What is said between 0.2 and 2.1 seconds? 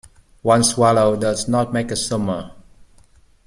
One swallow does not make a